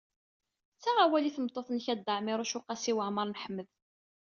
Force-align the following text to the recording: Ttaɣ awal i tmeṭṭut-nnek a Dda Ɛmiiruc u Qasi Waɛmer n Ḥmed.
Ttaɣ 0.77 0.97
awal 1.05 1.25
i 1.25 1.31
tmeṭṭut-nnek 1.35 1.87
a 1.93 1.95
Dda 1.99 2.13
Ɛmiiruc 2.19 2.53
u 2.57 2.61
Qasi 2.61 2.93
Waɛmer 2.97 3.25
n 3.27 3.39
Ḥmed. 3.43 3.67